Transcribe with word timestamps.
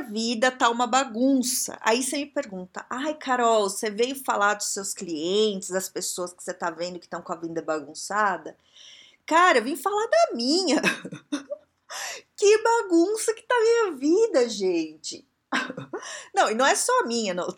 Vida 0.00 0.50
tá 0.50 0.68
uma 0.68 0.86
bagunça. 0.86 1.78
Aí 1.80 2.02
você 2.02 2.18
me 2.18 2.26
pergunta: 2.26 2.84
ai, 2.88 3.14
Carol, 3.14 3.68
você 3.68 3.90
veio 3.90 4.14
falar 4.24 4.54
dos 4.54 4.68
seus 4.68 4.92
clientes, 4.92 5.70
das 5.70 5.88
pessoas 5.88 6.32
que 6.32 6.42
você 6.42 6.54
tá 6.54 6.70
vendo 6.70 6.98
que 6.98 7.06
estão 7.06 7.22
com 7.22 7.32
a 7.32 7.36
vida 7.36 7.62
bagunçada? 7.62 8.56
Cara, 9.26 9.58
eu 9.58 9.64
vim 9.64 9.76
falar 9.76 10.06
da 10.06 10.34
minha. 10.36 10.80
que 12.36 12.62
bagunça 12.62 13.34
que 13.34 13.42
tá 13.42 13.54
a 13.54 13.60
minha 13.60 13.96
vida, 13.96 14.48
gente. 14.48 15.26
Não, 16.34 16.50
e 16.50 16.54
não 16.54 16.66
é 16.66 16.74
só 16.74 17.00
a 17.00 17.06
minha, 17.06 17.32
não. 17.32 17.48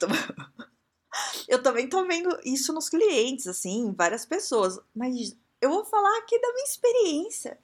Eu 1.49 1.61
também 1.63 1.89
tô 1.89 2.07
vendo 2.07 2.39
isso 2.45 2.73
nos 2.73 2.89
clientes, 2.89 3.47
assim, 3.47 3.93
várias 3.93 4.25
pessoas. 4.25 4.79
Mas 4.95 5.37
eu 5.61 5.71
vou 5.71 5.85
falar 5.85 6.17
aqui 6.19 6.41
da 6.41 6.53
minha 6.53 6.65
experiência 6.65 7.59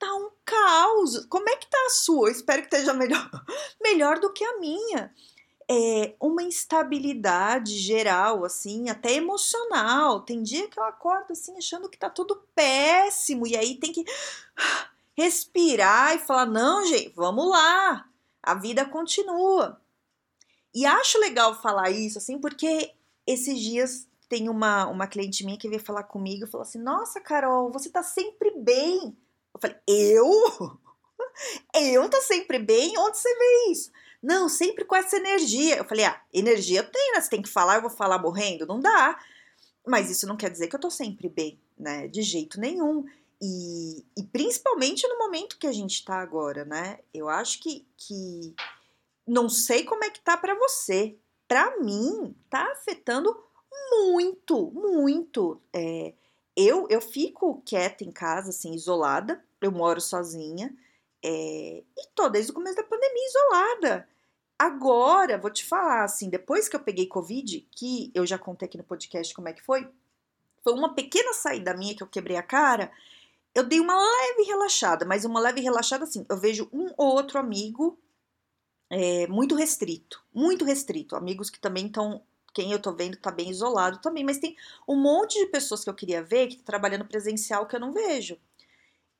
tá 0.00 0.12
um 0.16 0.30
caos. 0.44 1.26
Como 1.26 1.48
é 1.48 1.56
que 1.56 1.68
tá 1.68 1.78
a 1.86 1.90
sua? 1.90 2.28
Eu 2.28 2.32
espero 2.32 2.62
que 2.62 2.74
esteja 2.74 2.94
melhor, 2.94 3.30
melhor 3.80 4.18
do 4.18 4.32
que 4.32 4.42
a 4.42 4.58
minha. 4.58 5.14
É 5.70 6.16
uma 6.18 6.42
instabilidade 6.42 7.78
geral, 7.78 8.44
assim, 8.44 8.88
até 8.88 9.12
emocional. 9.12 10.22
Tem 10.22 10.42
dia 10.42 10.66
que 10.66 10.80
eu 10.80 10.84
acordo 10.84 11.32
assim 11.32 11.56
achando 11.56 11.88
que 11.88 11.98
tá 11.98 12.10
tudo 12.10 12.42
péssimo 12.56 13.46
e 13.46 13.56
aí 13.56 13.76
tem 13.76 13.92
que 13.92 14.04
respirar 15.16 16.16
e 16.16 16.18
falar: 16.18 16.46
"Não, 16.46 16.84
gente, 16.84 17.12
vamos 17.14 17.48
lá. 17.48 18.08
A 18.42 18.54
vida 18.54 18.84
continua". 18.84 19.80
E 20.74 20.86
acho 20.86 21.18
legal 21.18 21.60
falar 21.60 21.90
isso 21.90 22.18
assim, 22.18 22.38
porque 22.38 22.92
esses 23.26 23.58
dias 23.60 24.08
tem 24.28 24.48
uma, 24.48 24.86
uma 24.86 25.08
cliente 25.08 25.44
minha 25.44 25.58
que 25.58 25.68
veio 25.68 25.82
falar 25.82 26.04
comigo 26.04 26.44
e 26.44 26.50
falou 26.50 26.62
assim: 26.62 26.80
Nossa, 26.80 27.20
Carol, 27.20 27.70
você 27.70 27.90
tá 27.90 28.02
sempre 28.02 28.52
bem. 28.56 29.16
Eu 29.54 29.60
falei, 29.60 29.76
eu? 29.88 30.80
Eu 31.74 32.08
tô 32.10 32.20
sempre 32.20 32.58
bem? 32.58 32.98
Onde 32.98 33.16
você 33.16 33.34
vê 33.34 33.70
isso? 33.70 33.90
Não, 34.22 34.48
sempre 34.48 34.84
com 34.84 34.94
essa 34.94 35.16
energia. 35.16 35.76
Eu 35.76 35.84
falei, 35.84 36.04
ah, 36.04 36.20
energia 36.32 36.80
eu 36.80 36.90
tenho, 36.90 37.14
né? 37.14 37.20
Você 37.20 37.30
tem 37.30 37.42
que 37.42 37.48
falar, 37.48 37.76
eu 37.76 37.82
vou 37.82 37.90
falar 37.90 38.18
morrendo? 38.18 38.66
Não 38.66 38.80
dá. 38.80 39.18
Mas 39.86 40.10
isso 40.10 40.26
não 40.26 40.36
quer 40.36 40.50
dizer 40.50 40.68
que 40.68 40.76
eu 40.76 40.80
tô 40.80 40.90
sempre 40.90 41.28
bem, 41.28 41.58
né? 41.78 42.06
De 42.08 42.20
jeito 42.22 42.60
nenhum. 42.60 43.04
E, 43.40 44.04
e 44.16 44.22
principalmente 44.24 45.08
no 45.08 45.18
momento 45.18 45.58
que 45.58 45.66
a 45.66 45.72
gente 45.72 46.04
tá 46.04 46.16
agora, 46.16 46.64
né? 46.64 46.98
Eu 47.14 47.28
acho 47.28 47.60
que, 47.60 47.86
que 47.96 48.54
não 49.26 49.48
sei 49.48 49.84
como 49.84 50.04
é 50.04 50.10
que 50.10 50.20
tá 50.20 50.36
para 50.36 50.54
você. 50.54 51.16
Para 51.48 51.78
mim, 51.80 52.34
tá 52.50 52.70
afetando 52.72 53.34
muito, 53.90 54.70
muito. 54.72 55.60
É, 55.72 56.12
eu, 56.60 56.86
eu 56.90 57.00
fico 57.00 57.62
quieta 57.64 58.04
em 58.04 58.12
casa, 58.12 58.50
assim, 58.50 58.74
isolada. 58.74 59.42
Eu 59.60 59.72
moro 59.72 60.00
sozinha. 60.00 60.74
É, 61.22 61.82
e 61.96 62.08
tô 62.14 62.28
desde 62.28 62.50
o 62.50 62.54
começo 62.54 62.76
da 62.76 62.82
pandemia 62.82 63.26
isolada. 63.26 64.08
Agora, 64.58 65.38
vou 65.38 65.50
te 65.50 65.64
falar, 65.64 66.04
assim, 66.04 66.28
depois 66.28 66.68
que 66.68 66.76
eu 66.76 66.80
peguei 66.80 67.06
Covid, 67.06 67.66
que 67.70 68.10
eu 68.14 68.26
já 68.26 68.38
contei 68.38 68.68
aqui 68.68 68.76
no 68.76 68.84
podcast 68.84 69.32
como 69.34 69.48
é 69.48 69.52
que 69.54 69.62
foi, 69.62 69.88
foi 70.62 70.74
uma 70.74 70.94
pequena 70.94 71.32
saída 71.32 71.74
minha 71.74 71.94
que 71.94 72.02
eu 72.02 72.06
quebrei 72.06 72.36
a 72.36 72.42
cara. 72.42 72.92
Eu 73.54 73.64
dei 73.64 73.80
uma 73.80 73.94
leve 73.96 74.42
relaxada, 74.42 75.06
mas 75.06 75.24
uma 75.24 75.40
leve 75.40 75.60
relaxada 75.60 76.04
assim. 76.04 76.26
Eu 76.28 76.36
vejo 76.36 76.68
um 76.72 76.92
ou 76.96 77.14
outro 77.14 77.38
amigo 77.38 77.98
é, 78.90 79.26
muito 79.28 79.54
restrito, 79.54 80.22
muito 80.32 80.64
restrito. 80.64 81.16
Amigos 81.16 81.48
que 81.48 81.58
também 81.58 81.86
estão 81.86 82.22
quem 82.52 82.72
eu 82.72 82.80
tô 82.80 82.92
vendo 82.92 83.16
tá 83.16 83.30
bem 83.30 83.50
isolado 83.50 83.98
também, 83.98 84.24
mas 84.24 84.38
tem 84.38 84.56
um 84.86 84.96
monte 84.96 85.38
de 85.38 85.46
pessoas 85.46 85.84
que 85.84 85.90
eu 85.90 85.94
queria 85.94 86.22
ver 86.22 86.48
que 86.48 86.56
tá 86.56 86.64
trabalhando 86.64 87.04
presencial 87.04 87.66
que 87.66 87.76
eu 87.76 87.80
não 87.80 87.92
vejo. 87.92 88.38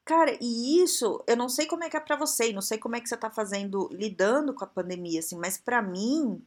Cara, 0.04 0.36
e 0.41 0.82
isso, 0.82 1.22
eu 1.26 1.36
não 1.36 1.48
sei 1.48 1.66
como 1.66 1.84
é 1.84 1.90
que 1.90 1.96
é 1.96 2.00
para 2.00 2.16
você, 2.16 2.52
não 2.52 2.62
sei 2.62 2.78
como 2.78 2.96
é 2.96 3.00
que 3.00 3.08
você 3.08 3.16
tá 3.16 3.30
fazendo, 3.30 3.88
lidando 3.92 4.52
com 4.52 4.64
a 4.64 4.66
pandemia, 4.66 5.20
assim, 5.20 5.36
mas 5.36 5.56
para 5.56 5.80
mim 5.80 6.42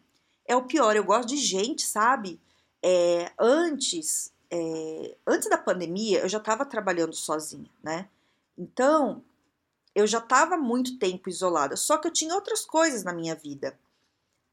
é 0.46 0.56
o 0.56 0.64
pior. 0.64 0.96
Eu 0.96 1.04
gosto 1.04 1.30
de 1.30 1.38
gente, 1.38 1.86
sabe? 1.86 2.40
É, 2.82 3.32
antes, 3.40 4.34
é, 4.52 5.16
antes 5.26 5.50
da 5.50 5.58
pandemia, 5.58 6.20
eu 6.20 6.30
já 6.30 6.40
tava 6.40 6.66
trabalhando 6.66 7.14
sozinha, 7.16 7.70
né? 7.82 8.10
Então, 8.58 9.24
eu 9.96 10.06
já 10.08 10.20
tava 10.20 10.58
muito 10.58 10.98
tempo 10.98 11.30
isolada, 11.30 11.76
só 11.78 11.98
que 11.98 12.08
eu 12.08 12.12
tinha 12.12 12.36
outras 12.36 12.66
coisas 12.66 13.04
na 13.04 13.14
minha 13.14 13.36
vida. 13.36 13.78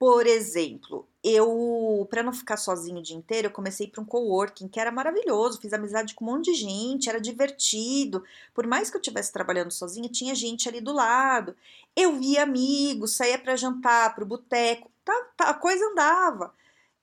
Por 0.01 0.27
exemplo, 0.27 1.07
eu, 1.23 2.09
para 2.09 2.23
não 2.23 2.33
ficar 2.33 2.57
sozinho 2.57 3.01
o 3.01 3.03
dia 3.03 3.15
inteiro, 3.15 3.49
eu 3.49 3.53
comecei 3.53 3.87
para 3.87 4.01
um 4.01 4.05
coworking 4.07 4.67
que 4.67 4.81
era 4.81 4.91
maravilhoso, 4.91 5.61
fiz 5.61 5.75
amizade 5.75 6.15
com 6.15 6.25
um 6.25 6.29
monte 6.29 6.47
de 6.47 6.55
gente, 6.55 7.11
era 7.11 7.21
divertido. 7.21 8.25
Por 8.55 8.67
mais 8.67 8.89
que 8.89 8.97
eu 8.97 9.01
estivesse 9.01 9.31
trabalhando 9.31 9.71
sozinha, 9.71 10.09
tinha 10.09 10.35
gente 10.35 10.67
ali 10.67 10.81
do 10.81 10.95
lado. 10.95 11.55
Eu 11.95 12.19
via 12.19 12.45
amigos, 12.45 13.15
saía 13.15 13.39
para 13.39 13.57
jantar, 13.57 14.15
para 14.15 14.25
o 14.25 14.27
boteco, 14.27 14.91
tá, 15.05 15.13
tá, 15.37 15.51
a 15.51 15.55
coisa 15.55 15.85
andava. 15.85 16.55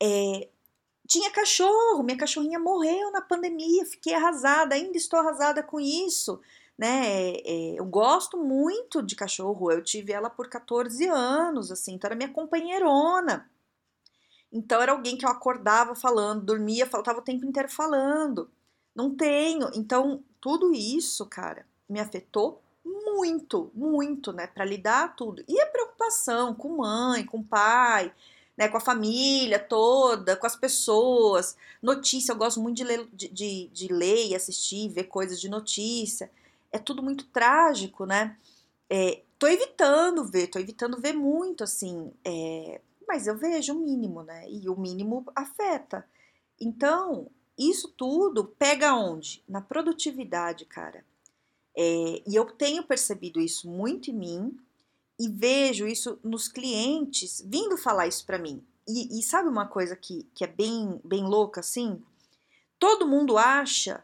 É, 0.02 0.48
tinha 1.08 1.30
cachorro, 1.30 2.02
minha 2.02 2.18
cachorrinha 2.18 2.58
morreu 2.58 3.12
na 3.12 3.22
pandemia, 3.22 3.86
fiquei 3.86 4.16
arrasada, 4.16 4.74
ainda 4.74 4.98
estou 4.98 5.20
arrasada 5.20 5.62
com 5.62 5.80
isso 5.80 6.42
né? 6.78 7.34
É, 7.38 7.76
eu 7.80 7.86
gosto 7.86 8.38
muito 8.38 9.02
de 9.02 9.16
cachorro, 9.16 9.72
eu 9.72 9.84
tive 9.84 10.14
ela 10.14 10.30
por 10.30 10.48
14 10.48 11.08
anos, 11.08 11.72
assim, 11.72 11.96
então 11.96 12.08
era 12.08 12.16
minha 12.16 12.32
companheirona. 12.32 13.50
Então 14.52 14.82
era 14.82 14.92
alguém 14.92 15.18
que 15.18 15.26
eu 15.26 15.30
acordava 15.30 15.96
falando, 15.96 16.46
dormia, 16.46 16.86
faltava 16.86 17.20
o 17.20 17.24
tempo 17.24 17.46
inteiro 17.46 17.70
falando. 17.70 18.50
Não 18.96 19.16
tenho. 19.16 19.70
Então, 19.74 20.24
tudo 20.40 20.74
isso, 20.74 21.26
cara, 21.26 21.66
me 21.90 22.00
afetou 22.00 22.62
muito, 22.86 23.72
muito, 23.74 24.32
né, 24.32 24.48
para 24.48 24.64
lidar 24.64 25.16
tudo. 25.16 25.44
E 25.48 25.60
a 25.60 25.68
preocupação 25.68 26.54
com 26.54 26.78
mãe, 26.78 27.26
com 27.26 27.44
pai, 27.44 28.14
né, 28.58 28.68
com 28.70 28.78
a 28.78 28.82
família 28.82 29.60
toda, 29.60 30.36
com 30.36 30.48
as 30.48 30.56
pessoas, 30.56 31.58
notícia, 31.82 32.32
eu 32.32 32.38
gosto 32.38 32.62
muito 32.62 32.78
de 32.78 32.84
ler, 32.84 33.08
de, 33.14 33.28
de, 33.28 33.68
de 33.68 33.88
ler 33.94 34.30
e 34.30 34.36
assistir, 34.36 34.90
ver 34.90 35.06
coisas 35.06 35.40
de 35.40 35.50
notícia 35.50 36.32
é 36.78 36.80
tudo 36.80 37.04
muito 37.04 37.26
trágico, 37.26 38.06
né? 38.06 38.38
É, 38.90 39.22
tô 39.38 39.48
evitando 39.48 40.24
ver, 40.26 40.48
tô 40.48 40.60
evitando 40.60 41.00
ver 41.00 41.14
muito, 41.14 41.64
assim, 41.64 42.12
é, 42.24 42.80
mas 43.08 43.28
eu 43.28 43.38
vejo 43.38 43.74
o 43.74 43.80
mínimo, 43.80 44.24
né? 44.24 44.50
E 44.50 44.70
o 44.70 44.80
mínimo 44.80 45.26
afeta. 45.36 46.08
Então, 46.60 47.30
isso 47.58 47.90
tudo 47.90 48.46
pega 48.46 48.96
onde? 48.96 49.44
Na 49.48 49.62
produtividade, 49.62 50.66
cara. 50.66 51.04
É, 51.76 52.24
e 52.26 52.36
eu 52.36 52.46
tenho 52.46 52.84
percebido 52.84 53.40
isso 53.40 53.70
muito 53.70 54.10
em 54.10 54.14
mim 54.14 54.60
e 55.20 55.30
vejo 55.30 55.88
isso 55.88 56.20
nos 56.24 56.48
clientes 56.48 57.44
vindo 57.46 57.78
falar 57.78 58.08
isso 58.08 58.26
para 58.26 58.40
mim. 58.40 58.64
E, 58.88 59.20
e, 59.20 59.24
sabe 59.24 59.50
uma 59.50 59.68
coisa 59.68 59.96
que, 59.96 60.24
que 60.34 60.44
é 60.44 60.48
bem, 60.48 61.00
bem 61.04 61.24
louca 61.24 61.60
assim? 61.60 62.02
Todo 62.80 63.08
mundo 63.08 63.38
acha, 63.38 64.04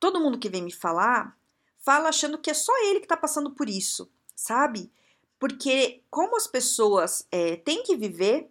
todo 0.00 0.20
mundo 0.20 0.38
que 0.38 0.48
vem 0.48 0.62
me 0.62 0.72
falar 0.72 1.36
fala 1.82 2.08
achando 2.08 2.38
que 2.38 2.50
é 2.50 2.54
só 2.54 2.72
ele 2.84 3.00
que 3.00 3.06
está 3.06 3.16
passando 3.16 3.50
por 3.50 3.68
isso, 3.68 4.10
sabe? 4.34 4.90
Porque 5.38 6.02
como 6.10 6.36
as 6.36 6.46
pessoas 6.46 7.26
é, 7.30 7.56
têm 7.56 7.82
que 7.82 7.96
viver, 7.96 8.48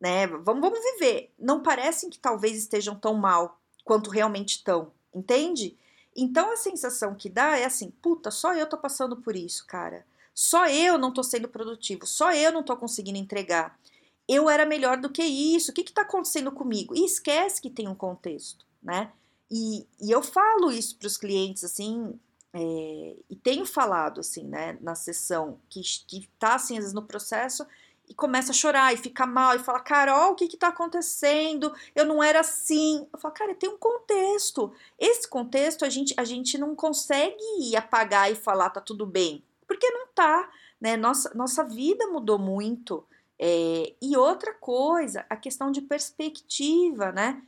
né? 0.00 0.26
Vamos, 0.26 0.60
vamos 0.60 0.80
viver. 0.80 1.32
Não 1.38 1.62
parecem 1.62 2.10
que 2.10 2.18
talvez 2.18 2.56
estejam 2.56 2.94
tão 2.94 3.14
mal 3.14 3.60
quanto 3.84 4.10
realmente 4.10 4.56
estão, 4.56 4.92
entende? 5.14 5.76
Então 6.16 6.52
a 6.52 6.56
sensação 6.56 7.14
que 7.14 7.28
dá 7.28 7.58
é 7.58 7.64
assim, 7.64 7.90
puta, 8.02 8.30
só 8.30 8.54
eu 8.54 8.66
tô 8.66 8.76
passando 8.76 9.16
por 9.16 9.36
isso, 9.36 9.66
cara. 9.66 10.04
Só 10.34 10.66
eu 10.66 10.96
não 10.96 11.12
tô 11.12 11.22
sendo 11.22 11.48
produtivo, 11.48 12.06
só 12.06 12.32
eu 12.32 12.50
não 12.50 12.62
tô 12.62 12.76
conseguindo 12.76 13.18
entregar. 13.18 13.78
Eu 14.26 14.48
era 14.48 14.64
melhor 14.64 14.98
do 14.98 15.10
que 15.10 15.22
isso, 15.22 15.70
o 15.70 15.74
que 15.74 15.84
que 15.84 15.92
tá 15.92 16.02
acontecendo 16.02 16.50
comigo? 16.50 16.94
E 16.94 17.04
esquece 17.04 17.60
que 17.60 17.68
tem 17.68 17.88
um 17.88 17.94
contexto, 17.94 18.64
né? 18.82 19.12
E, 19.50 19.86
e 20.00 20.10
eu 20.10 20.22
falo 20.22 20.72
isso 20.72 20.96
para 20.96 21.06
os 21.06 21.18
clientes, 21.18 21.62
assim, 21.62 22.18
é, 22.54 23.16
e 23.30 23.36
tenho 23.36 23.64
falado 23.64 24.20
assim, 24.20 24.44
né, 24.44 24.76
na 24.80 24.94
sessão, 24.94 25.58
que, 25.68 25.80
que 26.06 26.28
tá 26.38 26.54
assim, 26.56 26.74
às 26.74 26.80
vezes 26.80 26.94
no 26.94 27.02
processo 27.02 27.66
e 28.08 28.14
começa 28.14 28.50
a 28.50 28.54
chorar 28.54 28.92
e 28.92 28.98
fica 28.98 29.26
mal 29.26 29.56
e 29.56 29.58
fala, 29.58 29.80
Carol, 29.80 30.32
o 30.32 30.34
que 30.34 30.46
que 30.46 30.56
tá 30.56 30.68
acontecendo? 30.68 31.72
Eu 31.94 32.04
não 32.04 32.22
era 32.22 32.40
assim. 32.40 33.06
Eu 33.12 33.18
falo, 33.18 33.32
cara, 33.32 33.54
tem 33.54 33.70
um 33.70 33.78
contexto. 33.78 34.72
Esse 34.98 35.26
contexto 35.26 35.84
a 35.84 35.88
gente, 35.88 36.12
a 36.18 36.24
gente 36.24 36.58
não 36.58 36.74
consegue 36.74 37.74
apagar 37.76 38.30
e 38.30 38.34
falar, 38.34 38.70
tá 38.70 38.80
tudo 38.80 39.06
bem, 39.06 39.42
porque 39.66 39.88
não 39.90 40.08
tá, 40.08 40.50
né? 40.80 40.96
Nossa, 40.96 41.32
nossa 41.34 41.64
vida 41.64 42.06
mudou 42.08 42.38
muito. 42.38 43.06
É, 43.38 43.94
e 44.00 44.16
outra 44.16 44.52
coisa, 44.52 45.24
a 45.30 45.36
questão 45.36 45.70
de 45.70 45.80
perspectiva, 45.80 47.12
né? 47.12 47.42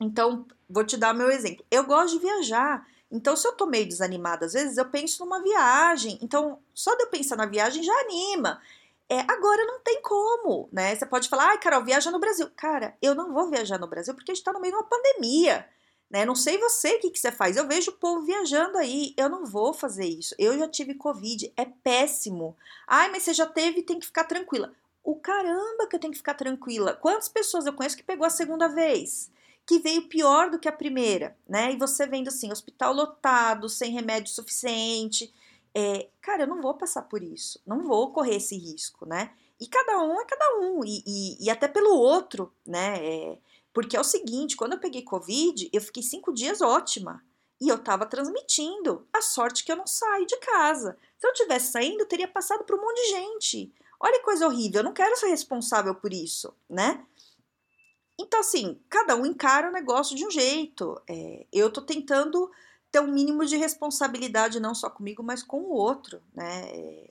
Então, 0.00 0.46
vou 0.68 0.84
te 0.84 0.96
dar 0.96 1.12
meu 1.12 1.30
exemplo. 1.30 1.64
Eu 1.70 1.84
gosto 1.84 2.14
de 2.14 2.24
viajar. 2.24 2.86
Então, 3.10 3.34
se 3.36 3.46
eu 3.46 3.52
tô 3.52 3.66
meio 3.66 3.86
desanimada, 3.86 4.46
às 4.46 4.52
vezes 4.52 4.76
eu 4.76 4.84
penso 4.88 5.24
numa 5.24 5.42
viagem. 5.42 6.18
Então, 6.22 6.60
só 6.72 6.94
de 6.94 7.02
eu 7.02 7.08
pensar 7.08 7.36
na 7.36 7.46
viagem 7.46 7.82
já 7.82 7.92
anima. 8.00 8.60
É, 9.08 9.20
agora 9.22 9.66
não 9.66 9.80
tem 9.80 10.00
como, 10.02 10.68
né? 10.72 10.94
Você 10.94 11.04
pode 11.04 11.28
falar, 11.28 11.48
ai, 11.48 11.58
Carol, 11.58 11.84
viaja 11.84 12.12
no 12.12 12.20
Brasil. 12.20 12.48
Cara, 12.56 12.96
eu 13.02 13.12
não 13.12 13.32
vou 13.32 13.50
viajar 13.50 13.76
no 13.78 13.88
Brasil 13.88 14.14
porque 14.14 14.30
a 14.30 14.34
gente 14.34 14.44
tá 14.44 14.52
no 14.52 14.60
meio 14.60 14.72
de 14.72 14.78
uma 14.78 14.86
pandemia, 14.88 15.66
né? 16.08 16.24
Não 16.24 16.36
sei 16.36 16.58
você 16.58 16.94
o 16.94 17.00
que, 17.00 17.10
que 17.10 17.18
você 17.18 17.32
faz. 17.32 17.56
Eu 17.56 17.66
vejo 17.66 17.90
o 17.90 17.94
povo 17.94 18.24
viajando 18.24 18.78
aí. 18.78 19.12
Eu 19.16 19.28
não 19.28 19.44
vou 19.44 19.74
fazer 19.74 20.06
isso. 20.06 20.32
Eu 20.38 20.56
já 20.56 20.68
tive 20.68 20.94
Covid, 20.94 21.52
é 21.56 21.64
péssimo. 21.64 22.56
Ai, 22.86 23.10
mas 23.10 23.24
você 23.24 23.34
já 23.34 23.46
teve, 23.46 23.82
tem 23.82 23.98
que 23.98 24.06
ficar 24.06 24.24
tranquila. 24.24 24.72
O 25.02 25.16
caramba 25.16 25.88
que 25.88 25.96
eu 25.96 26.00
tenho 26.00 26.12
que 26.12 26.18
ficar 26.18 26.34
tranquila. 26.34 26.94
Quantas 26.94 27.28
pessoas 27.28 27.66
eu 27.66 27.72
conheço 27.72 27.96
que 27.96 28.04
pegou 28.04 28.24
a 28.24 28.30
segunda 28.30 28.68
vez? 28.68 29.28
Que 29.66 29.78
veio 29.78 30.08
pior 30.08 30.50
do 30.50 30.58
que 30.58 30.68
a 30.68 30.72
primeira, 30.72 31.36
né? 31.48 31.72
E 31.72 31.76
você 31.76 32.06
vendo 32.06 32.28
assim, 32.28 32.50
hospital 32.50 32.92
lotado, 32.92 33.68
sem 33.68 33.92
remédio 33.92 34.32
suficiente 34.32 35.32
é, 35.74 36.08
cara, 36.20 36.42
eu 36.42 36.46
não 36.48 36.60
vou 36.60 36.74
passar 36.74 37.02
por 37.02 37.22
isso, 37.22 37.60
não 37.64 37.82
vou 37.82 38.12
correr 38.12 38.36
esse 38.36 38.56
risco, 38.56 39.06
né? 39.06 39.32
E 39.58 39.66
cada 39.66 39.98
um 40.02 40.20
é 40.20 40.24
cada 40.24 40.58
um, 40.58 40.84
e, 40.84 41.02
e, 41.06 41.44
e 41.44 41.50
até 41.50 41.68
pelo 41.68 41.94
outro, 41.94 42.52
né? 42.66 42.98
É, 43.04 43.38
porque 43.72 43.96
é 43.96 44.00
o 44.00 44.04
seguinte, 44.04 44.56
quando 44.56 44.72
eu 44.72 44.80
peguei 44.80 45.02
Covid, 45.02 45.70
eu 45.72 45.80
fiquei 45.80 46.02
cinco 46.02 46.32
dias 46.32 46.60
ótima. 46.60 47.22
E 47.60 47.68
eu 47.68 47.78
tava 47.78 48.06
transmitindo. 48.06 49.06
A 49.12 49.20
sorte 49.20 49.62
que 49.62 49.70
eu 49.70 49.76
não 49.76 49.86
saio 49.86 50.26
de 50.26 50.36
casa. 50.38 50.96
Se 51.18 51.26
eu 51.26 51.32
tivesse 51.34 51.72
saindo, 51.72 52.00
eu 52.00 52.08
teria 52.08 52.26
passado 52.26 52.64
por 52.64 52.74
um 52.76 52.80
monte 52.80 52.96
de 53.02 53.10
gente. 53.10 53.72
Olha 54.00 54.18
que 54.18 54.24
coisa 54.24 54.46
horrível, 54.46 54.80
eu 54.80 54.84
não 54.84 54.94
quero 54.94 55.14
ser 55.18 55.28
responsável 55.28 55.94
por 55.94 56.10
isso, 56.10 56.54
né? 56.68 57.04
Então, 58.20 58.40
assim, 58.40 58.78
cada 58.90 59.16
um 59.16 59.24
encara 59.24 59.70
o 59.70 59.72
negócio 59.72 60.14
de 60.14 60.26
um 60.26 60.30
jeito. 60.30 61.00
É, 61.08 61.46
eu 61.50 61.72
tô 61.72 61.80
tentando 61.80 62.50
ter 62.92 63.00
um 63.00 63.10
mínimo 63.10 63.46
de 63.46 63.56
responsabilidade 63.56 64.60
não 64.60 64.74
só 64.74 64.90
comigo, 64.90 65.22
mas 65.22 65.42
com 65.42 65.60
o 65.62 65.70
outro, 65.70 66.20
né? 66.34 66.68
É, 66.70 67.10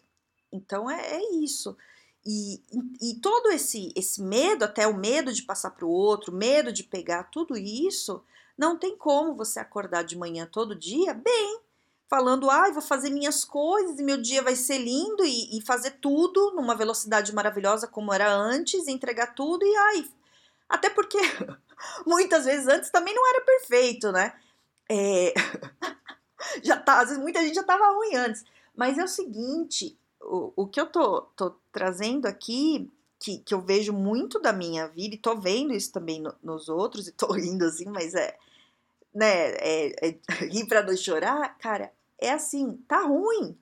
então 0.52 0.90
é, 0.90 1.16
é 1.16 1.36
isso. 1.36 1.76
E, 2.24 2.62
e, 3.02 3.16
todo 3.16 3.50
esse, 3.50 3.92
esse 3.96 4.22
medo, 4.22 4.66
até 4.66 4.86
o 4.86 4.96
medo 4.96 5.34
de 5.34 5.42
passar 5.42 5.72
para 5.72 5.86
o 5.86 5.90
outro, 5.90 6.32
medo 6.32 6.72
de 6.72 6.84
pegar 6.84 7.24
tudo 7.24 7.58
isso, 7.58 8.24
não 8.56 8.78
tem 8.78 8.96
como 8.96 9.36
você 9.36 9.60
acordar 9.60 10.04
de 10.04 10.18
manhã 10.18 10.48
todo 10.52 10.76
dia 10.76 11.14
bem, 11.14 11.62
falando, 12.08 12.52
ai, 12.52 12.70
ah, 12.70 12.74
vou 12.74 12.82
fazer 12.84 13.10
minhas 13.10 13.44
coisas 13.44 13.98
e 13.98 14.04
meu 14.04 14.22
dia 14.22 14.44
vai 14.44 14.56
ser 14.56 14.78
lindo 14.78 15.26
e, 15.26 15.58
e, 15.58 15.62
fazer 15.62 15.92
tudo 16.02 16.52
numa 16.52 16.76
velocidade 16.76 17.34
maravilhosa 17.34 17.88
como 17.88 18.14
era 18.14 18.32
antes, 18.32 18.88
entregar 18.88 19.34
tudo 19.34 19.66
e 19.66 19.76
ai. 19.76 20.19
Até 20.69 20.89
porque 20.89 21.18
muitas 22.06 22.45
vezes 22.45 22.68
antes 22.68 22.89
também 22.89 23.13
não 23.13 23.27
era 23.30 23.42
perfeito, 23.42 24.12
né? 24.12 24.33
É... 24.88 25.33
já 26.63 26.77
tá, 26.77 27.00
às 27.00 27.10
vezes 27.10 27.21
muita 27.21 27.42
gente 27.42 27.56
já 27.56 27.62
estava 27.62 27.92
ruim 27.94 28.16
antes. 28.16 28.45
Mas 28.75 28.98
é 28.98 29.04
o 29.04 29.07
seguinte, 29.07 29.98
o, 30.21 30.54
o 30.56 30.68
que 30.68 30.80
eu 30.80 30.88
tô, 30.88 31.21
tô 31.36 31.56
trazendo 31.71 32.27
aqui, 32.27 32.89
que, 33.19 33.39
que 33.39 33.54
eu 33.54 33.62
vejo 33.62 33.92
muito 33.92 34.39
da 34.39 34.54
minha 34.54 34.88
vida, 34.88 35.16
e 35.16 35.19
tô 35.19 35.36
vendo 35.36 35.74
isso 35.74 35.92
também 35.92 36.21
no, 36.21 36.33
nos 36.42 36.69
outros, 36.69 37.07
e 37.07 37.12
tô 37.12 37.27
rindo 37.33 37.66
assim, 37.66 37.86
mas 37.86 38.13
é, 38.13 38.38
né, 39.13 39.51
é, 39.56 40.10
é 40.10 40.19
rir 40.45 40.66
pra 40.68 40.83
não 40.83 40.95
chorar, 40.95 41.57
cara, 41.57 41.92
é 42.18 42.31
assim, 42.31 42.77
tá 42.88 43.01
ruim, 43.01 43.57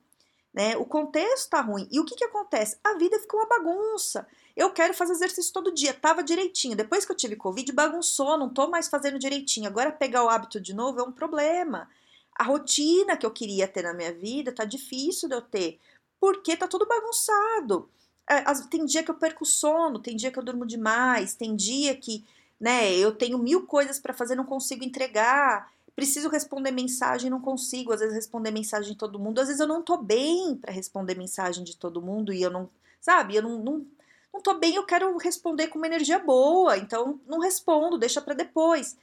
né, 0.58 0.76
o 0.76 0.84
contexto 0.86 1.52
tá 1.52 1.62
ruim, 1.62 1.88
e 1.92 2.00
o 2.00 2.04
que 2.04 2.16
que 2.16 2.24
acontece? 2.24 2.80
A 2.84 2.96
vida 2.96 3.20
ficou 3.20 3.40
uma 3.40 3.48
bagunça, 3.48 4.28
eu 4.56 4.72
quero 4.72 4.92
fazer 4.92 5.14
exercício 5.14 5.54
todo 5.54 5.72
dia, 5.72 5.94
tava 5.94 6.24
direitinho. 6.24 6.76
Depois 6.76 7.06
que 7.06 7.12
eu 7.12 7.16
tive 7.16 7.36
Covid, 7.36 7.72
bagunçou, 7.72 8.40
não 8.40 8.50
tô 8.50 8.68
mais 8.68 8.88
fazendo 8.88 9.20
direitinho. 9.20 9.68
Agora 9.68 9.92
pegar 9.92 10.24
o 10.24 10.30
hábito 10.30 10.60
de 10.60 10.74
novo 10.74 11.00
é 11.00 11.04
um 11.04 11.12
problema. 11.12 11.88
A 12.34 12.44
rotina 12.44 13.16
que 13.16 13.24
eu 13.24 13.30
queria 13.30 13.68
ter 13.68 13.84
na 13.84 13.94
minha 13.94 14.12
vida 14.12 14.52
tá 14.52 14.66
difícil 14.66 15.30
de 15.30 15.36
eu 15.36 15.44
ter, 15.44 15.78
porque 16.20 16.58
tá 16.58 16.68
tudo 16.68 16.88
bagunçado. 16.88 17.88
É, 18.28 18.44
tem 18.68 18.84
dia 18.84 19.04
que 19.04 19.12
eu 19.12 19.16
perco 19.16 19.46
sono, 19.46 20.00
tem 20.00 20.16
dia 20.16 20.32
que 20.32 20.40
eu 20.40 20.44
durmo 20.44 20.66
demais, 20.66 21.36
tem 21.36 21.56
dia 21.56 21.96
que, 21.96 22.26
né, 22.60 22.92
eu 22.96 23.12
tenho 23.12 23.38
mil 23.38 23.68
coisas 23.68 24.00
para 24.00 24.12
fazer, 24.12 24.34
não 24.34 24.44
consigo 24.44 24.84
entregar 24.84 25.72
preciso 25.98 26.30
responder 26.30 26.70
mensagem, 26.70 27.28
não 27.28 27.42
consigo, 27.42 27.92
às 27.92 28.00
vezes 28.00 28.14
responder 28.14 28.52
mensagem 28.52 28.92
de 28.92 28.98
todo 29.00 29.18
mundo, 29.18 29.42
às 29.42 29.48
vezes 29.48 29.60
eu 29.60 29.68
não 29.68 29.82
tô 29.82 29.98
bem 29.98 30.56
para 30.56 30.72
responder 30.72 31.16
mensagem 31.16 31.64
de 31.64 31.76
todo 31.76 32.04
mundo 32.04 32.32
e 32.32 32.40
eu 32.40 32.52
não, 32.52 32.70
sabe, 33.02 33.36
eu 33.36 33.42
não, 33.42 33.58
não, 33.58 33.84
não 34.32 34.40
tô 34.40 34.54
bem, 34.54 34.76
eu 34.76 34.86
quero 34.86 35.18
responder 35.18 35.70
com 35.70 35.80
uma 35.80 35.88
energia 35.88 36.20
boa, 36.20 36.78
então 36.78 37.20
não 37.26 37.40
respondo, 37.40 37.98
deixa 37.98 38.22
para 38.22 38.36
depois. 38.36 38.96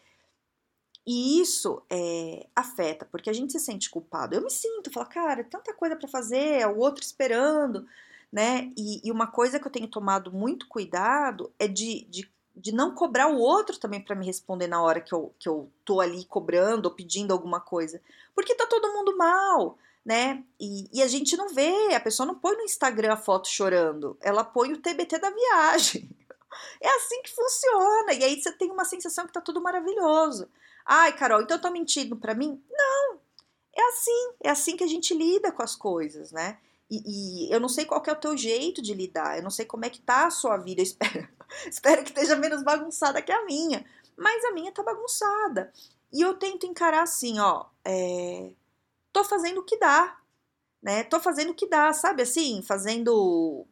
E 1.05 1.41
isso 1.41 1.83
é, 1.91 2.47
afeta, 2.55 3.05
porque 3.11 3.29
a 3.29 3.33
gente 3.33 3.53
se 3.53 3.59
sente 3.59 3.91
culpado. 3.91 4.37
Eu 4.37 4.43
me 4.43 4.51
sinto, 4.51 4.93
falo, 4.93 5.09
cara, 5.09 5.43
tanta 5.43 5.75
coisa 5.75 5.97
para 5.97 6.07
fazer, 6.07 6.61
é 6.61 6.67
o 6.67 6.79
outro 6.79 7.03
esperando, 7.03 7.89
né? 8.33 8.73
E, 8.77 9.01
e, 9.05 9.11
uma 9.11 9.27
coisa 9.27 9.59
que 9.59 9.67
eu 9.67 9.73
tenho 9.73 9.89
tomado 9.89 10.33
muito 10.33 10.69
cuidado 10.69 11.53
é 11.59 11.67
de, 11.67 12.05
de, 12.09 12.31
de 12.57 12.73
não 12.73 12.95
cobrar 12.95 13.29
o 13.29 13.39
outro 13.39 13.79
também 13.79 14.01
para 14.01 14.15
me 14.15 14.25
responder 14.25 14.67
na 14.67 14.83
hora 14.83 15.01
que 15.01 15.13
eu, 15.13 15.35
que 15.39 15.49
eu 15.49 15.71
tô 15.85 16.01
ali 16.01 16.25
cobrando 16.25 16.89
ou 16.89 16.95
pedindo 16.95 17.33
alguma 17.33 17.61
coisa. 17.61 18.01
Porque 18.35 18.55
tá 18.55 18.67
todo 18.67 18.93
mundo 18.93 19.17
mal 19.17 19.77
né? 20.05 20.45
E, 20.61 20.87
e, 20.93 21.03
a 21.03 21.09
gente 21.09 21.37
não 21.37 21.49
vê, 21.49 21.95
a 21.95 22.01
pessoa 22.01 22.27
não 22.27 22.35
põe 22.35 22.55
no 22.57 22.63
Instagram 22.63 23.15
a 23.15 23.17
foto 23.17 23.49
chorando, 23.49 24.19
ela 24.21 24.45
põe 24.45 24.73
o 24.73 24.81
TBT 24.81 25.19
da 25.19 25.31
viagem. 25.31 26.11
É 26.81 26.89
assim 26.89 27.21
que 27.23 27.35
funciona. 27.35 28.13
E 28.13 28.23
aí 28.23 28.41
você 28.41 28.53
tem 28.53 28.71
uma 28.71 28.85
sensação 28.85 29.27
que 29.27 29.33
tá 29.33 29.41
tudo 29.41 29.61
maravilhoso. 29.61 30.49
Ai, 30.87 31.13
Carol, 31.13 31.43
então 31.43 31.57
eu 31.57 31.61
tô 31.61 31.69
mentindo 31.69 32.15
para 32.15 32.33
mim? 32.33 32.63
Não. 32.71 33.19
É 33.75 33.89
assim, 33.89 34.29
é 34.41 34.51
assim 34.51 34.77
que 34.77 34.85
a 34.85 34.87
gente 34.87 35.13
lida 35.15 35.51
com 35.51 35.65
as 35.65 35.75
coisas, 35.75 36.31
né? 36.31 36.59
E, 36.91 37.49
e, 37.49 37.53
eu 37.53 37.59
não 37.61 37.69
sei 37.69 37.85
qual 37.85 38.03
é 38.07 38.13
o 38.13 38.17
teu 38.17 38.37
jeito 38.37 38.83
de 38.83 38.93
lidar, 38.95 39.39
eu 39.39 39.43
não 39.43 39.51
sei 39.51 39.65
como 39.65 39.85
é 39.85 39.91
que 39.91 40.01
tá 40.01 40.27
a 40.27 40.31
sua 40.31 40.57
vida, 40.57 40.81
eu 40.81 40.85
espero, 40.85 41.29
espero 41.67 42.03
que 42.05 42.11
esteja 42.11 42.37
menos 42.37 42.63
bagunçada 42.63 43.23
que 43.23 43.33
a 43.33 43.45
minha, 43.45 43.85
mas 44.17 44.45
a 44.45 44.53
minha 44.53 44.73
tá 44.73 44.83
bagunçada. 44.83 45.73
E 46.13 46.21
eu 46.21 46.35
tento 46.35 46.67
encarar 46.67 47.03
assim, 47.03 47.41
ó, 47.41 47.67
é, 47.85 48.53
tô 49.13 49.25
fazendo 49.25 49.61
o 49.61 49.65
que 49.65 49.79
dá, 49.79 50.19
né? 50.83 51.03
Tô 51.05 51.19
fazendo 51.19 51.51
o 51.51 51.55
que 51.55 51.67
dá, 51.67 51.93
sabe 51.93 52.23
assim? 52.23 52.63
Fazendo. 52.63 53.67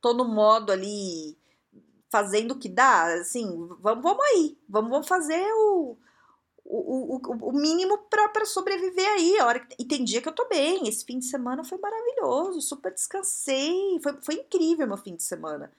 tô 0.00 0.14
no 0.14 0.24
modo 0.24 0.72
ali, 0.72 1.38
fazendo 2.10 2.52
o 2.52 2.58
que 2.58 2.68
dá, 2.68 3.04
assim, 3.20 3.46
vamos, 3.80 4.02
vamos 4.02 4.24
aí, 4.26 4.58
vamos, 4.68 4.90
vamos 4.90 5.08
fazer 5.08 5.46
o. 5.54 5.96
O, 6.64 7.16
o, 7.16 7.48
o 7.48 7.52
mínimo 7.52 7.98
para 8.08 8.44
sobreviver 8.44 9.08
aí. 9.08 9.38
A 9.38 9.46
hora 9.46 9.60
que, 9.60 9.74
e 9.78 9.84
tem 9.84 10.04
dia 10.04 10.22
que 10.22 10.28
eu 10.28 10.34
tô 10.34 10.48
bem. 10.48 10.88
Esse 10.88 11.04
fim 11.04 11.18
de 11.18 11.26
semana 11.26 11.64
foi 11.64 11.78
maravilhoso, 11.78 12.60
super 12.60 12.92
descansei. 12.92 13.98
Foi, 14.02 14.16
foi 14.22 14.34
incrível 14.36 14.86
meu 14.86 14.96
fim 14.96 15.16
de 15.16 15.22
semana. 15.22 15.72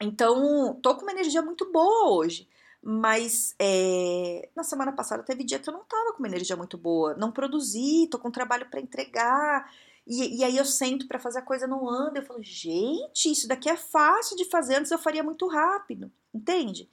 Então, 0.00 0.78
tô 0.82 0.94
com 0.94 1.02
uma 1.02 1.12
energia 1.12 1.42
muito 1.42 1.70
boa 1.72 2.10
hoje. 2.10 2.48
Mas 2.88 3.52
é, 3.58 4.48
na 4.54 4.62
semana 4.62 4.92
passada 4.92 5.22
teve 5.24 5.42
dia 5.42 5.58
que 5.58 5.68
eu 5.68 5.72
não 5.72 5.82
tava 5.82 6.12
com 6.12 6.18
uma 6.20 6.28
energia 6.28 6.56
muito 6.56 6.78
boa, 6.78 7.14
não 7.14 7.32
produzi, 7.32 8.06
tô 8.08 8.16
com 8.16 8.30
trabalho 8.30 8.70
para 8.70 8.80
entregar. 8.80 9.68
E, 10.06 10.38
e, 10.38 10.44
aí 10.44 10.56
eu 10.56 10.64
sento 10.64 11.08
para 11.08 11.18
fazer 11.18 11.40
a 11.40 11.42
coisa 11.42 11.66
não 11.66 11.88
anda. 11.88 12.20
Eu 12.20 12.24
falo, 12.24 12.40
gente, 12.42 13.28
isso 13.28 13.48
daqui 13.48 13.68
é 13.68 13.76
fácil 13.76 14.36
de 14.36 14.44
fazer, 14.44 14.76
antes 14.76 14.92
eu 14.92 14.98
faria 14.98 15.22
muito 15.24 15.48
rápido, 15.48 16.12
entende? 16.32 16.88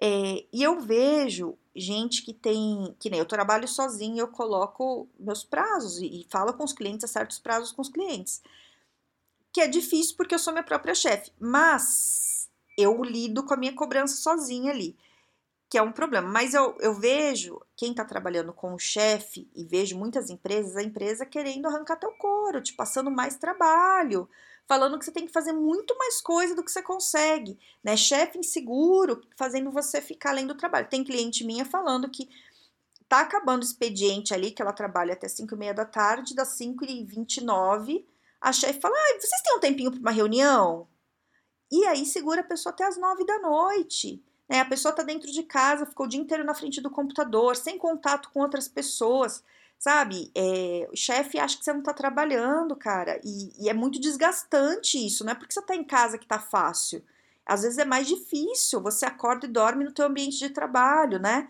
É, 0.00 0.46
e 0.50 0.62
eu 0.62 0.80
vejo 0.80 1.58
gente 1.74 2.22
que 2.22 2.32
tem, 2.32 2.94
que 2.98 3.10
nem 3.10 3.18
eu 3.18 3.26
trabalho 3.26 3.66
sozinho, 3.66 4.18
eu 4.18 4.28
coloco 4.28 5.08
meus 5.18 5.44
prazos 5.44 5.98
e, 5.98 6.20
e 6.20 6.26
falo 6.30 6.52
com 6.54 6.64
os 6.64 6.72
clientes 6.72 7.04
a 7.04 7.08
certos 7.08 7.38
prazos 7.38 7.72
com 7.72 7.82
os 7.82 7.88
clientes. 7.88 8.42
Que 9.52 9.60
é 9.60 9.68
difícil 9.68 10.16
porque 10.16 10.34
eu 10.34 10.38
sou 10.38 10.52
minha 10.52 10.64
própria 10.64 10.94
chefe, 10.94 11.32
mas 11.38 12.50
eu 12.76 13.02
lido 13.02 13.44
com 13.44 13.54
a 13.54 13.56
minha 13.56 13.74
cobrança 13.74 14.16
sozinha 14.16 14.72
ali 14.72 14.96
que 15.74 15.78
é 15.78 15.82
um 15.82 15.90
problema. 15.90 16.28
Mas 16.28 16.54
eu, 16.54 16.76
eu 16.78 16.94
vejo 16.94 17.60
quem 17.76 17.90
está 17.90 18.04
trabalhando 18.04 18.52
com 18.52 18.74
o 18.74 18.78
chefe 18.78 19.50
e 19.54 19.64
vejo 19.64 19.98
muitas 19.98 20.30
empresas, 20.30 20.76
a 20.76 20.82
empresa 20.82 21.26
querendo 21.26 21.66
arrancar 21.66 21.96
teu 21.96 22.12
couro, 22.12 22.62
te 22.62 22.72
passando 22.74 23.10
mais 23.10 23.36
trabalho, 23.36 24.28
falando 24.66 24.98
que 24.98 25.04
você 25.04 25.12
tem 25.12 25.26
que 25.26 25.32
fazer 25.32 25.52
muito 25.52 25.96
mais 25.98 26.20
coisa 26.20 26.54
do 26.54 26.64
que 26.64 26.70
você 26.70 26.82
consegue, 26.82 27.58
né? 27.82 27.96
Chefe 27.96 28.38
inseguro, 28.38 29.20
fazendo 29.36 29.70
você 29.70 30.00
ficar 30.00 30.30
além 30.30 30.46
do 30.46 30.56
trabalho. 30.56 30.88
Tem 30.88 31.04
cliente 31.04 31.44
minha 31.44 31.64
falando 31.64 32.10
que 32.10 32.28
tá 33.08 33.20
acabando 33.20 33.62
o 33.62 33.66
expediente 33.66 34.32
ali, 34.32 34.50
que 34.50 34.62
ela 34.62 34.72
trabalha 34.72 35.12
até 35.12 35.28
5 35.28 35.54
e 35.54 35.58
meia 35.58 35.74
da 35.74 35.84
tarde, 35.84 36.34
das 36.34 36.48
5 36.48 36.84
e 36.84 37.04
29 37.04 38.06
a 38.44 38.52
chefe 38.52 38.78
fala, 38.78 38.94
ah, 38.94 39.18
vocês 39.18 39.40
têm 39.40 39.56
um 39.56 39.58
tempinho 39.58 39.90
para 39.90 40.00
uma 40.00 40.10
reunião? 40.10 40.86
E 41.72 41.86
aí 41.86 42.04
segura 42.04 42.42
a 42.42 42.44
pessoa 42.44 42.74
até 42.74 42.84
as 42.84 42.98
9 42.98 43.24
da 43.24 43.38
noite. 43.38 44.22
Né? 44.48 44.60
A 44.60 44.64
pessoa 44.64 44.90
está 44.90 45.02
dentro 45.02 45.30
de 45.30 45.42
casa, 45.42 45.86
ficou 45.86 46.06
o 46.06 46.08
dia 46.08 46.20
inteiro 46.20 46.44
na 46.44 46.54
frente 46.54 46.80
do 46.80 46.90
computador, 46.90 47.56
sem 47.56 47.78
contato 47.78 48.30
com 48.32 48.40
outras 48.40 48.68
pessoas. 48.68 49.42
sabe? 49.78 50.30
É, 50.34 50.88
o 50.92 50.96
chefe 50.96 51.38
acha 51.38 51.58
que 51.58 51.64
você 51.64 51.72
não 51.72 51.82
tá 51.82 51.92
trabalhando, 51.92 52.74
cara, 52.76 53.20
e, 53.24 53.52
e, 53.64 53.68
é 53.68 53.74
muito 53.74 54.00
desgastante 54.00 55.04
isso, 55.04 55.24
não 55.24 55.32
é 55.32 55.34
porque 55.34 55.52
você 55.52 55.60
tá 55.62 55.74
em 55.76 55.84
casa 55.84 56.16
que 56.18 56.26
tá 56.26 56.38
fácil. 56.38 57.04
Às 57.46 57.62
vezes 57.62 57.78
é 57.78 57.84
mais 57.84 58.06
difícil, 58.06 58.80
você 58.80 59.04
acorda 59.06 59.46
e 59.46 59.48
dorme 59.48 59.84
no 59.84 59.92
teu 59.92 60.06
ambiente 60.06 60.38
de 60.38 60.50
trabalho, 60.50 61.18
né? 61.18 61.48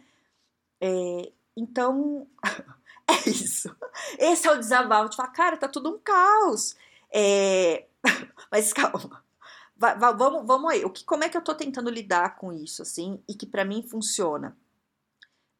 É, 0.81 1.33
então, 1.57 2.27
é 3.09 3.31
isso. 3.31 3.75
Esse 4.19 4.49
é 4.49 4.53
o 4.53 4.59
desabafo 4.59 5.11
de 5.11 5.17
falar, 5.17 5.29
cara, 5.31 5.57
tá 5.57 5.69
tudo 5.69 5.95
um 5.95 5.99
caos. 5.99 6.77
É, 7.13 7.87
mas 8.51 8.73
calma. 8.73 9.24
Vai, 9.77 9.99
vai, 9.99 10.17
vamos, 10.17 10.47
vamos 10.47 10.71
aí. 10.71 10.85
O 10.85 10.91
que, 10.91 11.05
como 11.05 11.25
é 11.25 11.29
que 11.29 11.37
eu 11.37 11.43
tô 11.45 11.55
tentando 11.55 11.91
lidar 11.91 12.37
com 12.37 12.53
isso, 12.53 12.83
assim, 12.83 13.23
e 13.29 13.35
que 13.35 13.47
para 13.47 13.65
mim 13.65 13.83
funciona? 13.83 14.57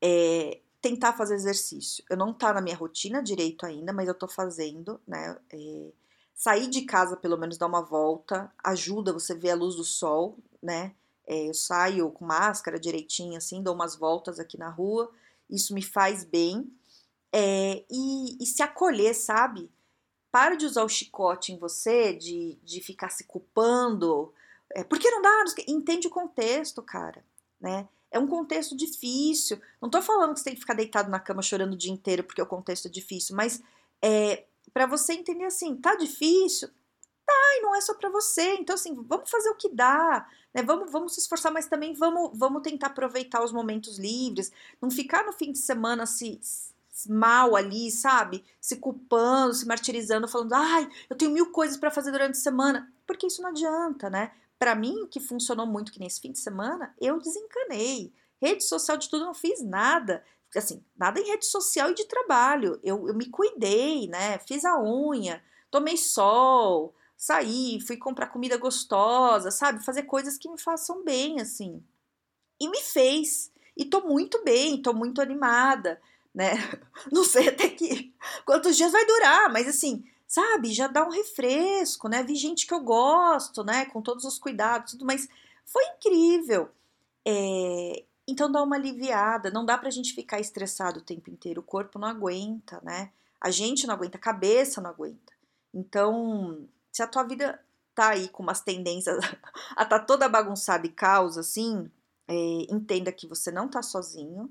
É, 0.03 0.61
tentar 0.81 1.15
fazer 1.15 1.35
exercício. 1.35 2.05
Eu 2.11 2.17
não 2.17 2.33
tá 2.33 2.53
na 2.53 2.61
minha 2.61 2.77
rotina 2.77 3.23
direito 3.23 3.65
ainda, 3.65 3.93
mas 3.93 4.07
eu 4.09 4.15
tô 4.15 4.29
fazendo, 4.29 5.01
né? 5.07 5.37
É, 5.53 5.93
sair 6.35 6.69
de 6.69 6.83
casa, 6.83 7.17
pelo 7.17 7.39
menos 7.39 7.57
dar 7.57 7.67
uma 7.67 7.83
volta, 7.83 8.53
ajuda 8.63 9.13
você 9.13 9.35
ver 9.35 9.51
a 9.51 9.55
luz 9.55 9.77
do 9.77 9.85
sol, 9.85 10.39
né? 10.63 10.95
É, 11.27 11.49
eu 11.49 11.55
saio 11.55 12.11
com 12.11 12.25
máscara 12.27 12.79
direitinho, 12.79 13.37
assim, 13.37 13.63
dou 13.63 13.75
umas 13.75 13.97
voltas 13.97 14.39
aqui 14.39 14.59
na 14.59 14.69
rua, 14.69 15.11
isso 15.49 15.73
me 15.75 15.83
faz 15.83 16.23
bem. 16.25 16.71
É, 17.33 17.85
e, 17.91 18.43
e 18.43 18.47
se 18.47 18.63
acolher, 18.63 19.15
sabe? 19.15 19.71
Para 20.35 20.57
de 20.57 20.67
usar 20.67 20.83
o 20.83 20.89
chicote 20.89 21.53
em 21.53 21.57
você, 21.57 22.13
de, 22.13 22.59
de 22.65 22.81
ficar 22.81 23.09
se 23.09 23.23
culpando. 23.23 24.35
É, 24.69 24.83
por 24.83 24.99
que 24.99 25.09
não 25.09 25.23
dá? 25.23 25.45
Entende 25.69 26.09
o 26.09 26.11
contexto, 26.11 26.83
cara, 26.83 27.25
né? 27.61 27.89
É 28.11 28.19
um 28.19 28.27
contexto 28.27 28.77
difícil. 28.77 29.61
Não 29.81 29.89
tô 29.89 30.03
falando 30.03 30.35
que 30.35 30.41
você 30.41 30.47
tem 30.47 30.55
que 30.55 30.61
ficar 30.61 30.75
deitado 30.75 31.09
na 31.09 31.21
cama 31.21 31.41
chorando 31.41 31.75
o 31.75 31.77
dia 31.77 31.93
inteiro 31.93 32.25
porque 32.25 32.43
o 32.43 32.47
contexto 32.47 32.89
é 32.89 32.91
difícil, 32.91 33.37
mas 33.37 33.63
é, 34.03 34.43
para 34.73 34.87
você 34.87 35.13
entender 35.13 35.45
assim, 35.45 35.77
tá 35.77 35.95
difícil? 35.95 36.69
Tá, 37.25 37.57
e 37.59 37.61
não 37.63 37.73
é 37.77 37.81
só 37.81 37.95
para 37.95 38.11
você. 38.11 38.55
Então, 38.55 38.75
assim, 38.75 38.93
vamos 39.07 39.31
fazer 39.31 39.51
o 39.51 39.55
que 39.55 39.69
dá, 39.69 40.29
né? 40.53 40.65
Vamos, 40.65 40.91
vamos 40.91 41.15
se 41.15 41.21
esforçar, 41.21 41.53
mas 41.53 41.69
também 41.69 41.95
vamos, 41.95 42.37
vamos 42.37 42.61
tentar 42.61 42.89
aproveitar 42.89 43.45
os 43.45 43.53
momentos 43.53 44.01
livres. 44.01 44.51
Não 44.83 44.91
ficar 44.91 45.25
no 45.25 45.33
fim 45.33 45.53
de 45.53 45.59
semana 45.59 46.07
se 46.07 46.41
mal 47.09 47.57
ali, 47.57 47.91
sabe? 47.91 48.45
Se 48.61 48.77
culpando, 48.77 49.53
se 49.55 49.67
martirizando, 49.67 50.29
falando, 50.29 50.53
ai, 50.53 50.89
eu 51.11 51.17
tenho 51.17 51.33
mil 51.33 51.51
coisas 51.51 51.77
para 51.77 51.91
fazer 51.91 52.13
durante 52.13 52.37
a 52.37 52.41
semana. 52.41 52.93
Porque 53.07 53.27
isso 53.27 53.43
não 53.43 53.51
adianta, 53.51 54.09
né? 54.09 54.33
Para 54.59 54.75
mim, 54.75 55.07
que 55.11 55.21
funcionou 55.21 55.67
muito 55.67 55.93
que 55.93 55.99
nesse 55.99 56.21
fim 56.21 56.33
de 56.33 56.39
semana, 56.39 56.95
eu 57.01 57.19
desencanei. 57.19 58.13
Rede 58.41 58.65
social 58.65 58.97
de 58.97 59.09
tudo, 59.11 59.25
não 59.25 59.35
fiz 59.35 59.63
nada. 59.63 60.25
Assim, 60.55 60.85
nada 60.97 61.19
em 61.21 61.27
rede 61.27 61.47
social 61.47 61.91
e 61.91 61.95
de 61.95 62.05
trabalho. 62.05 62.79
Eu, 62.83 63.09
eu 63.09 63.15
me 63.15 63.27
cuidei, 63.27 64.07
né? 64.07 64.39
Fiz 64.39 64.65
a 64.65 64.81
unha, 64.81 65.43
tomei 65.71 65.97
sol, 65.97 66.95
saí, 67.17 67.81
fui 67.81 67.97
comprar 67.97 68.29
comida 68.29 68.57
gostosa, 68.57 69.51
sabe? 69.51 69.85
Fazer 69.85 70.05
coisas 70.05 70.39
que 70.39 70.49
me 70.49 70.61
façam 70.61 71.03
bem, 71.03 71.41
assim. 71.41 71.83
E 72.61 72.69
me 72.69 72.81
fez. 72.81 73.53
E 73.77 73.85
tô 73.85 74.03
muito 74.03 74.45
bem, 74.45 74.81
tô 74.81 74.95
muito 74.95 75.21
animada 75.21 76.01
né? 76.35 76.53
Não 77.13 77.25
sei 77.25 77.49
até 77.49 77.69
que 77.69 78.15
quantos 78.45 78.77
dias 78.77 78.93
vai 78.93 79.07
durar, 79.07 79.53
mas 79.53 79.69
assim, 79.69 80.05
sabe, 80.27 80.73
já 80.73 80.87
dá 80.87 81.07
um 81.07 81.11
refresco, 81.11 82.09
né? 82.09 82.23
Vi 82.23 82.35
gente 82.35 82.67
que 82.67 82.75
eu 82.75 82.81
gosto, 82.81 83.63
né? 83.63 83.87
Com 83.87 84.03
todos 84.03 84.25
os 84.25 84.39
cuidados, 84.39 84.93
tudo, 84.93 85.05
mas 85.05 85.29
foi 85.65 85.85
incrível. 85.97 86.69
É, 87.25 88.05
então 88.27 88.51
dá 88.51 88.63
uma 88.63 88.77
aliviada, 88.77 89.51
não 89.51 89.65
dá 89.65 89.79
pra 89.79 89.91
gente 89.91 90.15
ficar 90.15 90.41
estressado 90.41 90.99
o 91.01 91.05
tempo 91.05 91.31
inteiro, 91.31 91.61
o 91.61 91.65
corpo 91.65 91.99
não 91.99 92.09
aguenta, 92.09 92.81
né? 92.83 93.13
A 93.41 93.51
gente 93.51 93.87
não 93.87 93.95
aguenta, 93.95 94.17
a 94.17 94.21
cabeça 94.21 94.81
não 94.81 94.91
aguenta. 94.91 95.33
Então, 95.73 96.67
se 96.91 97.03
a 97.03 97.07
tua 97.07 97.25
vida 97.25 97.61
tá 97.95 98.11
aí 98.11 98.29
com 98.29 98.43
umas 98.43 98.61
tendências 98.61 99.19
a 99.77 99.85
tá 99.85 99.99
toda 99.99 100.29
bagunçada 100.29 100.87
e 100.87 100.91
caos 100.91 101.39
assim, 101.39 101.91
é, 102.27 102.35
entenda 102.71 103.13
que 103.13 103.27
você 103.27 103.51
não 103.51 103.69
tá 103.69 103.83
sozinho, 103.83 104.51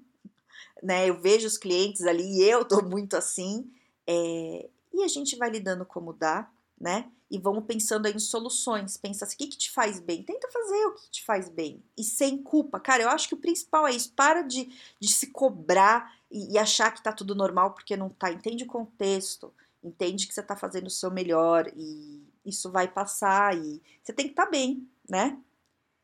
né? 0.84 1.10
Eu 1.10 1.20
vejo 1.20 1.48
os 1.48 1.58
clientes 1.58 2.02
ali 2.02 2.40
e 2.40 2.44
eu 2.44 2.66
tô 2.66 2.84
muito 2.84 3.16
assim. 3.16 3.72
É, 4.06 4.70
e 4.94 5.04
a 5.04 5.08
gente 5.08 5.38
vai 5.38 5.50
lidando 5.50 5.86
como 5.86 6.14
dá, 6.14 6.50
né? 6.80 7.10
E 7.32 7.40
vamos 7.40 7.66
pensando 7.66 8.06
aí 8.06 8.14
em 8.14 8.20
soluções. 8.20 8.98
Pensa 8.98 9.26
assim, 9.26 9.36
o 9.36 9.38
que, 9.38 9.48
que 9.48 9.58
te 9.58 9.72
faz 9.72 10.00
bem? 10.00 10.22
Tenta 10.22 10.52
fazer 10.52 10.86
o 10.86 10.94
que 10.94 11.10
te 11.10 11.26
faz 11.26 11.50
bem. 11.50 11.82
E 11.98 12.04
sem 12.04 12.44
culpa. 12.44 12.80
Cara, 12.80 13.02
eu 13.02 13.10
acho 13.10 13.28
que 13.28 13.34
o 13.34 13.40
principal 13.40 13.88
é 13.88 13.96
isso. 13.96 14.12
Para 14.14 14.44
de, 14.44 14.70
de 15.00 15.08
se 15.08 15.28
cobrar 15.28 16.14
e, 16.30 16.54
e 16.54 16.58
achar 16.60 16.92
que 16.92 17.02
tá 17.02 17.12
tudo 17.12 17.34
normal 17.34 17.74
porque 17.74 17.98
não 17.98 18.10
tá. 18.10 18.32
Entende 18.32 18.66
o 18.66 18.68
contexto. 18.68 19.52
Entende 19.82 20.28
que 20.28 20.34
você 20.34 20.44
tá 20.44 20.56
fazendo 20.56 20.88
o 20.88 20.92
seu 20.92 21.10
melhor 21.10 21.72
e 21.76 22.24
isso 22.46 22.70
vai 22.70 22.88
passar 22.88 23.58
e 23.58 23.82
você 24.04 24.14
tem 24.14 24.26
que 24.26 24.34
estar 24.34 24.46
tá 24.46 24.52
bem, 24.52 24.88
né? 25.10 25.40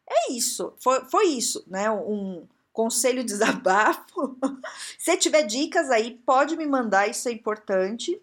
É 0.10 0.32
isso. 0.32 0.74
Foi, 0.80 1.06
foi 1.06 1.28
isso, 1.28 1.64
né? 1.68 1.92
Um, 1.92 2.48
conselho 2.74 3.24
desabafo. 3.24 4.38
Se 4.98 5.18
tiver 5.18 5.44
dicas 5.44 5.90
aí, 5.90 6.20
pode 6.26 6.56
me 6.56 6.66
mandar, 6.66 7.10
isso 7.10 7.28
é 7.30 7.32
importante. 7.32 8.22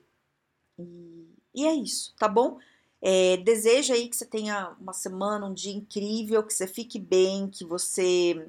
E, 1.55 1.65
é 1.67 1.75
isso, 1.75 2.15
tá 2.19 2.29
bom? 2.29 2.59
É, 3.00 3.37
desejo 3.38 3.93
aí 3.93 4.09
que 4.09 4.17
você 4.17 4.26
tenha 4.26 4.75
uma 4.81 4.93
semana, 4.93 5.47
um 5.47 5.55
dia 5.55 5.73
incrível, 5.73 6.43
que 6.43 6.53
você 6.53 6.67
fique 6.67 6.99
bem, 6.99 7.49
que 7.49 7.65
você 7.65 8.49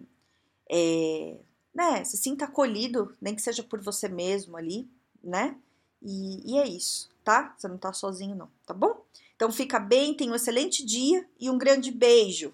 é, 0.69 1.37
né, 1.73 2.03
se 2.03 2.17
sinta 2.17 2.45
acolhido, 2.45 3.15
nem 3.21 3.35
que 3.35 3.41
seja 3.41 3.63
por 3.63 3.79
você 3.81 4.09
mesmo 4.09 4.57
ali, 4.57 4.89
né? 5.23 5.55
E, 6.01 6.53
e 6.53 6.57
é 6.57 6.67
isso, 6.67 7.09
tá? 7.23 7.53
Você 7.57 7.67
não 7.67 7.77
tá 7.77 7.93
sozinho, 7.93 8.35
não, 8.35 8.49
tá 8.65 8.73
bom? 8.73 9.03
Então 9.35 9.51
fica 9.51 9.79
bem, 9.79 10.13
tenha 10.13 10.31
um 10.31 10.35
excelente 10.35 10.83
dia 10.83 11.27
e 11.39 11.49
um 11.49 11.57
grande 11.57 11.91
beijo. 11.91 12.53